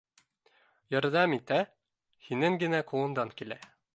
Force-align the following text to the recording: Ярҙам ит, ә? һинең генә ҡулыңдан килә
Ярҙам 0.95 1.35
ит, 1.37 1.53
ә? 1.59 1.61
һинең 2.29 2.59
генә 2.65 2.83
ҡулыңдан 2.93 3.37
килә 3.43 3.63